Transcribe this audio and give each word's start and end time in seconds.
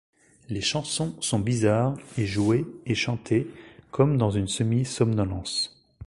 Les 0.49 0.61
chansons 0.61 1.15
sont 1.21 1.37
bizarres 1.37 1.95
et 2.17 2.25
jouées 2.25 2.65
et 2.87 2.95
chantées 2.95 3.45
comme 3.91 4.17
dans 4.17 4.31
une 4.31 4.47
semi-somnolence. 4.47 5.79